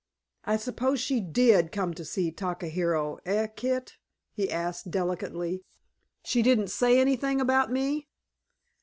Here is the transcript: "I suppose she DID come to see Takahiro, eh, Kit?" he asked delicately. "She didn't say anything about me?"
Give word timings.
"I 0.45 0.57
suppose 0.57 0.99
she 0.99 1.19
DID 1.21 1.71
come 1.71 1.93
to 1.93 2.03
see 2.03 2.31
Takahiro, 2.31 3.19
eh, 3.23 3.45
Kit?" 3.55 3.97
he 4.33 4.49
asked 4.49 4.89
delicately. 4.89 5.61
"She 6.23 6.41
didn't 6.41 6.69
say 6.71 6.99
anything 6.99 7.39
about 7.39 7.71
me?" 7.71 8.07